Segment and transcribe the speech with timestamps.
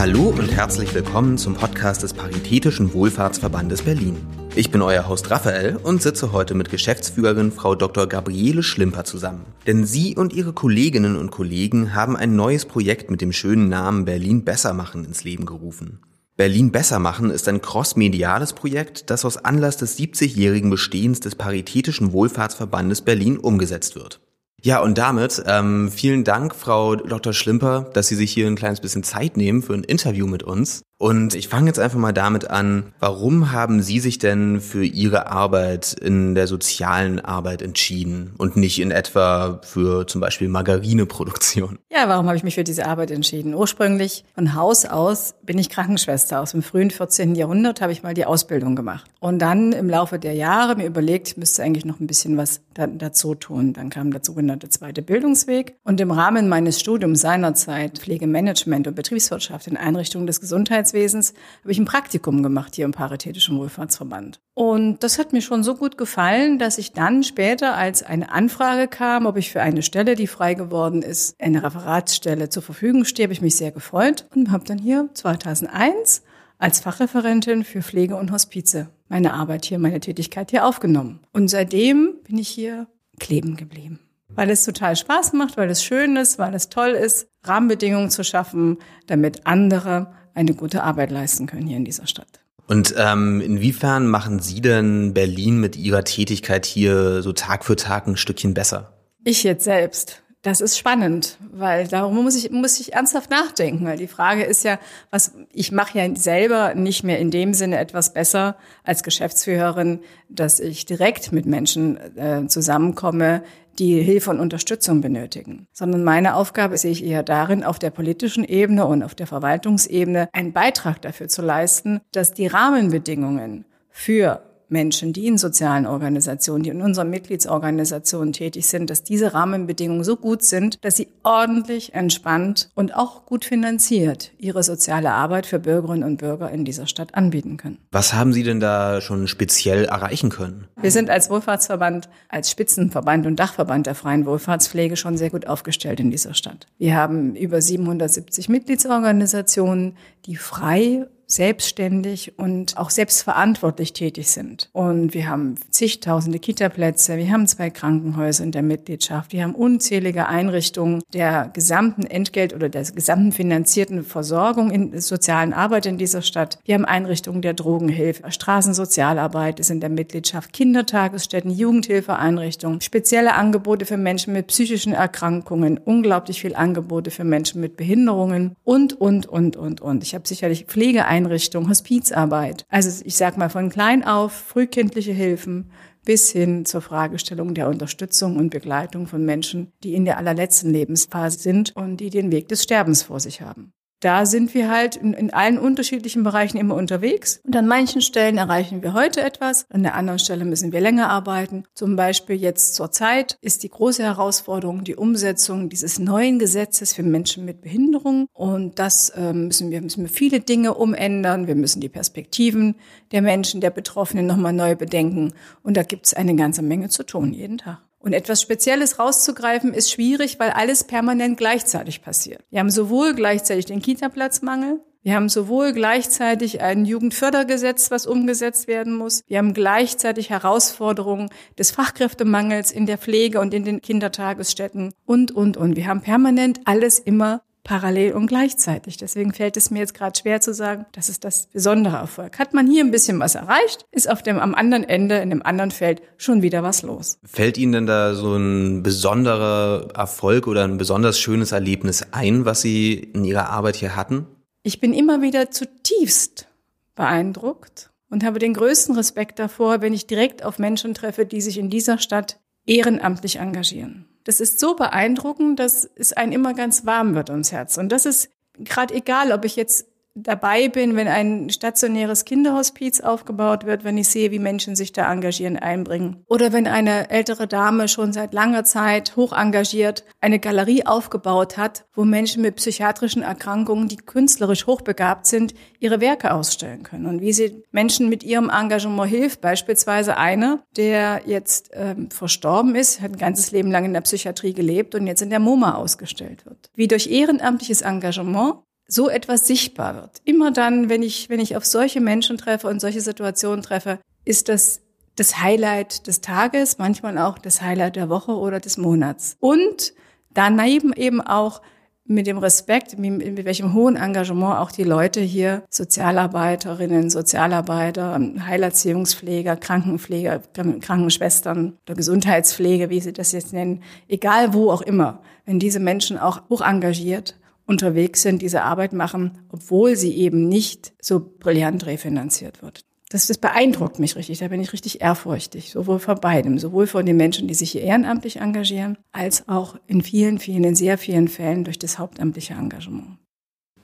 [0.00, 4.16] Hallo und herzlich willkommen zum Podcast des Paritätischen Wohlfahrtsverbandes Berlin.
[4.56, 8.06] Ich bin euer Host Raphael und sitze heute mit Geschäftsführerin Frau Dr.
[8.06, 9.44] Gabriele Schlimper zusammen.
[9.66, 14.06] Denn sie und ihre Kolleginnen und Kollegen haben ein neues Projekt mit dem schönen Namen
[14.06, 16.00] Berlin besser machen ins Leben gerufen.
[16.34, 22.14] Berlin besser machen ist ein crossmediales Projekt, das aus Anlass des 70-jährigen Bestehens des Paritätischen
[22.14, 24.22] Wohlfahrtsverbandes Berlin umgesetzt wird.
[24.62, 27.32] Ja, und damit ähm, vielen Dank, Frau Dr.
[27.32, 30.82] Schlimper, dass Sie sich hier ein kleines bisschen Zeit nehmen für ein Interview mit uns.
[31.00, 35.28] Und ich fange jetzt einfach mal damit an, warum haben Sie sich denn für Ihre
[35.28, 41.78] Arbeit in der sozialen Arbeit entschieden und nicht in etwa für zum Beispiel Margarineproduktion?
[41.90, 43.54] Ja, warum habe ich mich für diese Arbeit entschieden?
[43.54, 46.38] Ursprünglich von Haus aus bin ich Krankenschwester.
[46.38, 47.34] Aus dem frühen 14.
[47.34, 49.10] Jahrhundert habe ich mal die Ausbildung gemacht.
[49.20, 52.60] Und dann im Laufe der Jahre mir überlegt, ich müsste eigentlich noch ein bisschen was
[52.74, 53.72] dazu tun.
[53.72, 55.76] Dann kam der sogenannte zweite Bildungsweg.
[55.82, 61.72] Und im Rahmen meines Studiums seinerzeit Pflegemanagement und Betriebswirtschaft in Einrichtungen des Gesundheits Gesundheitswesens habe
[61.72, 64.40] ich ein Praktikum gemacht hier im Paritätischen Wohlfahrtsverband.
[64.54, 68.88] Und das hat mir schon so gut gefallen, dass ich dann später, als eine Anfrage
[68.88, 73.26] kam, ob ich für eine Stelle, die frei geworden ist, eine Referatsstelle zur Verfügung stehe,
[73.26, 76.22] habe ich mich sehr gefreut und habe dann hier 2001
[76.58, 81.20] als Fachreferentin für Pflege und Hospize meine Arbeit hier, meine Tätigkeit hier aufgenommen.
[81.32, 82.86] Und seitdem bin ich hier
[83.18, 83.98] kleben geblieben.
[84.28, 88.22] Weil es total Spaß macht, weil es schön ist, weil es toll ist, Rahmenbedingungen zu
[88.22, 92.40] schaffen, damit andere eine gute Arbeit leisten können hier in dieser Stadt.
[92.66, 98.06] Und ähm, inwiefern machen Sie denn Berlin mit Ihrer Tätigkeit hier so Tag für Tag
[98.06, 98.92] ein Stückchen besser?
[99.24, 100.22] Ich jetzt selbst.
[100.42, 104.64] Das ist spannend, weil darum muss ich, muss ich ernsthaft nachdenken, weil die Frage ist
[104.64, 104.78] ja,
[105.10, 110.58] was, ich mache ja selber nicht mehr in dem Sinne etwas besser als Geschäftsführerin, dass
[110.58, 113.42] ich direkt mit Menschen äh, zusammenkomme,
[113.80, 118.44] die Hilfe und Unterstützung benötigen, sondern meine Aufgabe sehe ich eher darin, auf der politischen
[118.44, 125.12] Ebene und auf der Verwaltungsebene einen Beitrag dafür zu leisten, dass die Rahmenbedingungen für Menschen,
[125.12, 130.42] die in sozialen Organisationen, die in unseren Mitgliedsorganisationen tätig sind, dass diese Rahmenbedingungen so gut
[130.42, 136.18] sind, dass sie ordentlich, entspannt und auch gut finanziert ihre soziale Arbeit für Bürgerinnen und
[136.18, 137.78] Bürger in dieser Stadt anbieten können.
[137.90, 140.68] Was haben Sie denn da schon speziell erreichen können?
[140.80, 146.00] Wir sind als Wohlfahrtsverband, als Spitzenverband und Dachverband der freien Wohlfahrtspflege schon sehr gut aufgestellt
[146.00, 146.66] in dieser Stadt.
[146.78, 154.68] Wir haben über 770 Mitgliedsorganisationen, die frei selbstständig und auch selbstverantwortlich tätig sind.
[154.72, 160.26] Und wir haben zigtausende Kitaplätze, wir haben zwei Krankenhäuser in der Mitgliedschaft, wir haben unzählige
[160.26, 166.22] Einrichtungen der gesamten Entgelt- oder der gesamten finanzierten Versorgung in der sozialen Arbeit in dieser
[166.22, 166.58] Stadt.
[166.64, 173.96] Wir haben Einrichtungen der Drogenhilfe, Straßensozialarbeit ist in der Mitgliedschaft, Kindertagesstätten, Jugendhilfeeinrichtungen, spezielle Angebote für
[173.96, 179.80] Menschen mit psychischen Erkrankungen, unglaublich viel Angebote für Menschen mit Behinderungen und, und, und, und,
[179.80, 180.02] und.
[180.02, 182.64] Ich habe sicherlich Pflegeeinrichtungen Einrichtung, Hospizarbeit.
[182.68, 185.70] Also ich sage mal von klein auf frühkindliche Hilfen
[186.04, 191.38] bis hin zur Fragestellung der Unterstützung und Begleitung von Menschen, die in der allerletzten Lebensphase
[191.38, 195.12] sind und die den Weg des Sterbens vor sich haben da sind wir halt in,
[195.12, 197.40] in, allen unterschiedlichen Bereichen immer unterwegs.
[197.44, 201.10] Und an manchen Stellen erreichen wir heute etwas, an der anderen Stelle müssen wir länger
[201.10, 201.64] arbeiten.
[201.74, 207.02] Zum Beispiel jetzt zur Zeit ist die große Herausforderung die Umsetzung dieses neuen Gesetzes für
[207.02, 208.26] Menschen mit Behinderung.
[208.32, 211.46] Und das ähm, müssen wir, müssen wir viele Dinge umändern.
[211.46, 212.76] Wir müssen die Perspektiven
[213.12, 215.34] der Menschen, der Betroffenen nochmal neu bedenken.
[215.62, 217.89] Und da gibt es eine ganze Menge zu tun, jeden Tag.
[218.00, 222.42] Und etwas Spezielles rauszugreifen ist schwierig, weil alles permanent gleichzeitig passiert.
[222.50, 228.94] Wir haben sowohl gleichzeitig den Kita-Platzmangel, wir haben sowohl gleichzeitig ein Jugendfördergesetz, was umgesetzt werden
[228.94, 229.22] muss.
[229.28, 235.56] Wir haben gleichzeitig Herausforderungen des Fachkräftemangels in der Pflege und in den Kindertagesstätten und, und,
[235.56, 235.76] und.
[235.76, 238.96] Wir haben permanent alles immer parallel und gleichzeitig.
[238.96, 242.38] Deswegen fällt es mir jetzt gerade schwer zu sagen, das ist das besondere Erfolg.
[242.38, 245.44] Hat man hier ein bisschen was erreicht, ist auf dem am anderen Ende, in dem
[245.44, 247.18] anderen Feld schon wieder was los.
[247.24, 252.60] Fällt Ihnen denn da so ein besonderer Erfolg oder ein besonders schönes Erlebnis ein, was
[252.60, 254.26] Sie in Ihrer Arbeit hier hatten?
[254.62, 256.46] Ich bin immer wieder zutiefst
[256.94, 261.58] beeindruckt und habe den größten Respekt davor, wenn ich direkt auf Menschen treffe, die sich
[261.58, 264.06] in dieser Stadt ehrenamtlich engagieren.
[264.24, 267.78] Das ist so beeindruckend, dass es einem immer ganz warm wird ums Herz.
[267.78, 273.64] Und das ist gerade egal, ob ich jetzt dabei bin, wenn ein stationäres Kinderhospiz aufgebaut
[273.64, 276.24] wird, wenn ich sehe, wie Menschen sich da engagieren, einbringen.
[276.26, 281.86] Oder wenn eine ältere Dame schon seit langer Zeit hoch engagiert eine Galerie aufgebaut hat,
[281.94, 287.06] wo Menschen mit psychiatrischen Erkrankungen, die künstlerisch hochbegabt sind, ihre Werke ausstellen können.
[287.06, 289.40] Und wie sie Menschen mit ihrem Engagement hilft.
[289.40, 294.52] Beispielsweise einer, der jetzt ähm, verstorben ist, hat ein ganzes Leben lang in der Psychiatrie
[294.52, 296.70] gelebt und jetzt in der MoMA ausgestellt wird.
[296.74, 298.56] Wie durch ehrenamtliches Engagement
[298.90, 300.20] so etwas sichtbar wird.
[300.24, 304.48] Immer dann, wenn ich, wenn ich auf solche Menschen treffe und solche Situationen treffe, ist
[304.48, 304.80] das
[305.16, 309.36] das Highlight des Tages, manchmal auch das Highlight der Woche oder des Monats.
[309.40, 309.92] Und
[310.32, 311.60] daneben eben auch
[312.06, 320.40] mit dem Respekt, mit, welchem hohen Engagement auch die Leute hier, Sozialarbeiterinnen, Sozialarbeiter, Heilerziehungspfleger, Krankenpfleger,
[320.80, 326.18] Krankenschwestern oder Gesundheitspflege, wie sie das jetzt nennen, egal wo auch immer, wenn diese Menschen
[326.18, 327.36] auch hoch engagiert
[327.70, 333.38] unterwegs sind, diese Arbeit machen, obwohl sie eben nicht so brillant refinanziert wird das, das
[333.38, 334.38] beeindruckt mich richtig.
[334.38, 337.82] Da bin ich richtig ehrfurchtig, sowohl von beidem, sowohl von den Menschen, die sich hier
[337.82, 343.18] ehrenamtlich engagieren, als auch in vielen, vielen, in sehr vielen Fällen durch das hauptamtliche Engagement.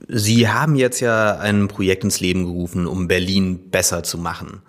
[0.08, 4.62] Sie haben jetzt ja ein Projekt ins Leben gerufen, um Berlin besser zu machen.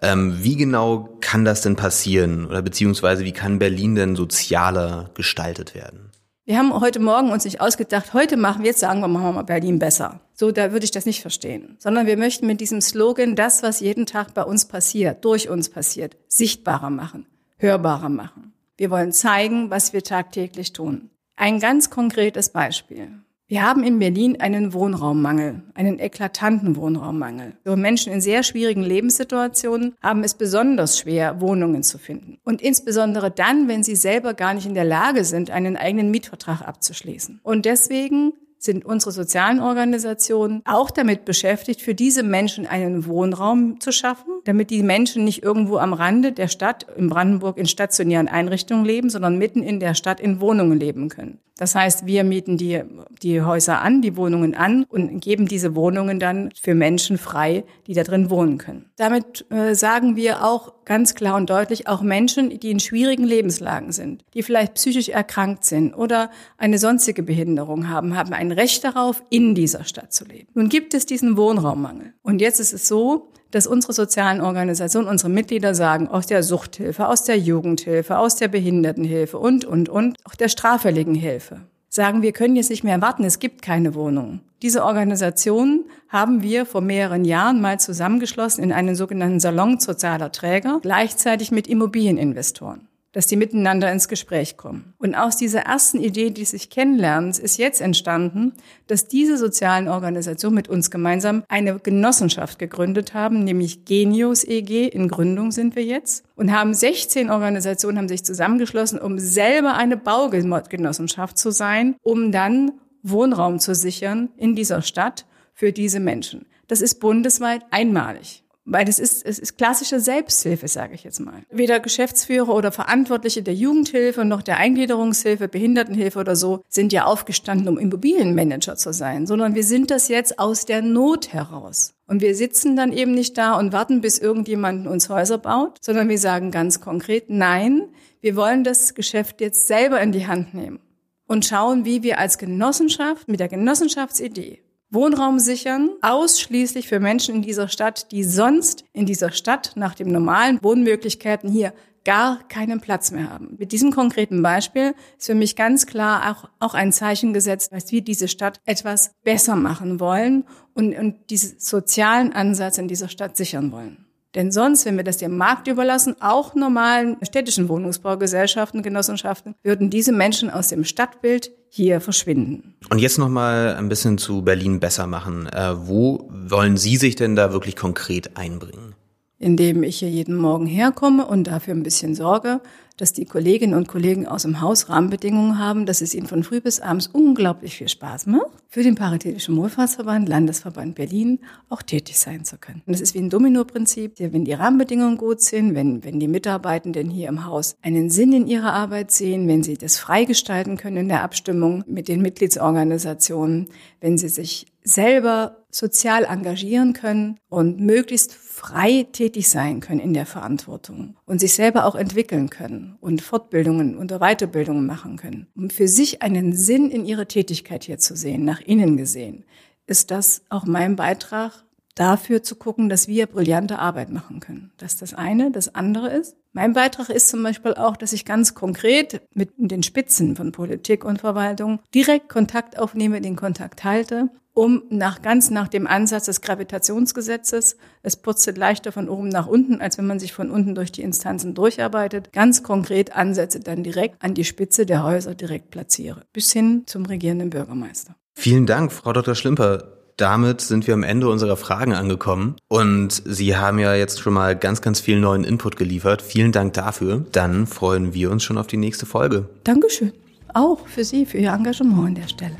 [0.00, 2.46] Ähm, wie genau kann das denn passieren?
[2.46, 6.11] Oder beziehungsweise wie kann Berlin denn sozialer gestaltet werden?
[6.44, 9.32] Wir haben heute Morgen uns nicht ausgedacht, heute machen wir, jetzt sagen wir, machen wir
[9.32, 10.18] mal Berlin besser.
[10.34, 11.76] So, da würde ich das nicht verstehen.
[11.78, 15.68] Sondern wir möchten mit diesem Slogan das, was jeden Tag bei uns passiert, durch uns
[15.68, 17.26] passiert, sichtbarer machen,
[17.58, 18.54] hörbarer machen.
[18.76, 21.10] Wir wollen zeigen, was wir tagtäglich tun.
[21.36, 23.12] Ein ganz konkretes Beispiel.
[23.52, 27.52] Wir haben in Berlin einen Wohnraummangel, einen eklatanten Wohnraummangel.
[27.66, 32.38] So Menschen in sehr schwierigen Lebenssituationen haben es besonders schwer, Wohnungen zu finden.
[32.44, 36.66] Und insbesondere dann, wenn sie selber gar nicht in der Lage sind, einen eigenen Mietvertrag
[36.66, 37.40] abzuschließen.
[37.42, 43.92] Und deswegen sind unsere sozialen Organisationen auch damit beschäftigt, für diese Menschen einen Wohnraum zu
[43.92, 48.86] schaffen, damit die Menschen nicht irgendwo am Rande der Stadt in Brandenburg in stationären Einrichtungen
[48.86, 51.38] leben, sondern mitten in der Stadt in Wohnungen leben können.
[51.62, 52.82] Das heißt, wir mieten die,
[53.22, 57.94] die Häuser an, die Wohnungen an und geben diese Wohnungen dann für Menschen frei, die
[57.94, 58.86] da drin wohnen können.
[58.96, 63.92] Damit äh, sagen wir auch ganz klar und deutlich, auch Menschen, die in schwierigen Lebenslagen
[63.92, 69.22] sind, die vielleicht psychisch erkrankt sind oder eine sonstige Behinderung haben, haben ein Recht darauf,
[69.30, 70.48] in dieser Stadt zu leben.
[70.54, 72.12] Nun gibt es diesen Wohnraummangel.
[72.22, 77.06] Und jetzt ist es so, dass unsere sozialen Organisationen, unsere Mitglieder sagen, aus der Suchthilfe,
[77.06, 82.32] aus der Jugendhilfe, aus der Behindertenhilfe und, und, und, auch der straffälligen Hilfe, sagen, wir
[82.32, 84.40] können jetzt nicht mehr warten, es gibt keine Wohnung.
[84.62, 90.80] Diese Organisation haben wir vor mehreren Jahren mal zusammengeschlossen in einen sogenannten Salon sozialer Träger,
[90.82, 94.94] gleichzeitig mit Immobilieninvestoren dass die miteinander ins Gespräch kommen.
[94.98, 98.54] Und aus dieser ersten Idee die sich Kennenlernens ist jetzt entstanden,
[98.86, 104.88] dass diese sozialen Organisationen mit uns gemeinsam eine Genossenschaft gegründet haben, nämlich Genius EG.
[104.88, 106.24] In Gründung sind wir jetzt.
[106.36, 112.72] Und haben 16 Organisationen haben sich zusammengeschlossen, um selber eine Baugenossenschaft zu sein, um dann
[113.02, 116.46] Wohnraum zu sichern in dieser Stadt für diese Menschen.
[116.68, 118.41] Das ist bundesweit einmalig.
[118.64, 121.42] Weil es ist, es ist klassische Selbsthilfe, sage ich jetzt mal.
[121.50, 127.68] Weder Geschäftsführer oder Verantwortliche der Jugendhilfe noch der Eingliederungshilfe, Behindertenhilfe oder so sind ja aufgestanden,
[127.68, 131.94] um Immobilienmanager zu sein, sondern wir sind das jetzt aus der Not heraus.
[132.06, 136.08] Und wir sitzen dann eben nicht da und warten, bis irgendjemand uns Häuser baut, sondern
[136.08, 137.88] wir sagen ganz konkret, nein,
[138.20, 140.78] wir wollen das Geschäft jetzt selber in die Hand nehmen
[141.26, 144.61] und schauen, wie wir als Genossenschaft mit der Genossenschaftsidee
[144.92, 150.12] Wohnraum sichern, ausschließlich für Menschen in dieser Stadt, die sonst in dieser Stadt nach den
[150.12, 151.72] normalen Wohnmöglichkeiten hier
[152.04, 153.56] gar keinen Platz mehr haben.
[153.58, 157.90] Mit diesem konkreten Beispiel ist für mich ganz klar auch, auch ein Zeichen gesetzt, dass
[157.92, 163.36] wir diese Stadt etwas besser machen wollen und, und diesen sozialen Ansatz in dieser Stadt
[163.36, 164.06] sichern wollen.
[164.34, 170.12] Denn sonst, wenn wir das dem Markt überlassen, auch normalen städtischen Wohnungsbaugesellschaften, Genossenschaften, würden diese
[170.12, 172.74] Menschen aus dem Stadtbild hier verschwinden.
[172.90, 175.46] Und jetzt noch mal ein bisschen zu Berlin besser machen.
[175.46, 178.94] Äh, wo wollen Sie sich denn da wirklich konkret einbringen?
[179.38, 182.60] Indem ich hier jeden Morgen herkomme und dafür ein bisschen sorge,
[183.02, 186.60] dass die Kolleginnen und Kollegen aus dem Haus Rahmenbedingungen haben, dass es ihnen von früh
[186.60, 192.44] bis abends unglaublich viel Spaß macht, für den Paritätischen Wohlfahrtsverband, Landesverband Berlin auch tätig sein
[192.44, 192.80] zu können.
[192.86, 197.10] Und es ist wie ein Domino-Prinzip, wenn die Rahmenbedingungen gut sind, wenn, wenn die Mitarbeitenden
[197.10, 201.08] hier im Haus einen Sinn in ihrer Arbeit sehen, wenn sie das freigestalten können in
[201.08, 203.68] der Abstimmung mit den Mitgliedsorganisationen,
[204.00, 210.26] wenn sie sich selber sozial engagieren können und möglichst frei tätig sein können in der
[210.26, 215.46] Verantwortung und sich selber auch entwickeln können und Fortbildungen und Weiterbildungen machen können.
[215.54, 219.44] Um für sich einen Sinn in ihrer Tätigkeit hier zu sehen, nach innen gesehen,
[219.86, 224.72] ist das auch mein Beitrag dafür zu gucken, dass wir brillante Arbeit machen können.
[224.78, 225.50] Das ist das eine.
[225.50, 229.82] Das andere ist, mein Beitrag ist zum Beispiel auch, dass ich ganz konkret mit den
[229.82, 235.68] Spitzen von Politik und Verwaltung direkt Kontakt aufnehme, den Kontakt halte um nach ganz nach
[235.68, 240.32] dem Ansatz des Gravitationsgesetzes, es purzelt leichter von oben nach unten, als wenn man sich
[240.32, 245.04] von unten durch die Instanzen durcharbeitet, ganz konkret Ansätze dann direkt an die Spitze der
[245.04, 248.14] Häuser direkt platziere, bis hin zum regierenden Bürgermeister.
[248.34, 249.34] Vielen Dank, Frau Dr.
[249.34, 250.01] Schlimper.
[250.16, 254.56] Damit sind wir am Ende unserer Fragen angekommen und Sie haben ja jetzt schon mal
[254.56, 256.22] ganz, ganz viel neuen Input geliefert.
[256.22, 257.24] Vielen Dank dafür.
[257.32, 259.46] Dann freuen wir uns schon auf die nächste Folge.
[259.64, 260.12] Dankeschön.
[260.54, 262.56] Auch für Sie, für Ihr Engagement an der Stelle.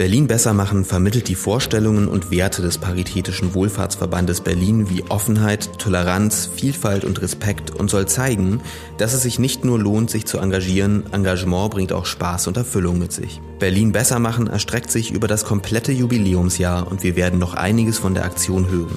[0.00, 6.48] Berlin besser machen vermittelt die Vorstellungen und Werte des Paritätischen Wohlfahrtsverbandes Berlin wie Offenheit, Toleranz,
[6.56, 8.62] Vielfalt und Respekt und soll zeigen,
[8.96, 12.98] dass es sich nicht nur lohnt, sich zu engagieren, Engagement bringt auch Spaß und Erfüllung
[12.98, 13.42] mit sich.
[13.58, 18.14] Berlin besser machen erstreckt sich über das komplette Jubiläumsjahr und wir werden noch einiges von
[18.14, 18.96] der Aktion hören.